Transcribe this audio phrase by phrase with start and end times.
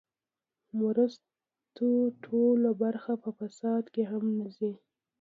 [0.79, 1.89] مرستو
[2.23, 4.71] ټوله برخه په فساد کې هم نه ځي.